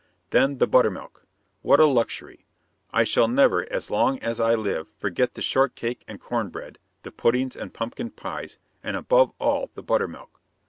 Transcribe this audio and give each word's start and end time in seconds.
Then 0.31 0.57
the 0.57 0.65
buttermilk! 0.65 1.27
What 1.61 1.79
a 1.79 1.85
luxury! 1.85 2.47
I 2.91 3.03
shall 3.03 3.27
never, 3.27 3.71
as 3.71 3.91
long 3.91 4.17
as 4.17 4.39
I 4.39 4.55
live, 4.55 4.87
forget 4.97 5.35
the 5.35 5.43
shortcake 5.43 6.03
and 6.07 6.19
corn 6.19 6.49
bread, 6.49 6.79
the 7.03 7.11
puddings 7.11 7.55
and 7.55 7.71
pumpkin 7.71 8.09
pies, 8.09 8.57
and 8.83 8.95
above 8.97 9.31
all 9.37 9.69
the 9.75 9.83
buttermilk. 9.83 10.41